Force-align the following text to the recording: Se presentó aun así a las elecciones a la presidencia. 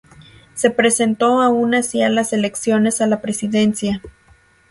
Se 0.55 0.71
presentó 0.71 1.43
aun 1.43 1.75
así 1.75 2.01
a 2.01 2.09
las 2.09 2.33
elecciones 2.33 3.01
a 3.01 3.05
la 3.05 3.21
presidencia. 3.21 4.01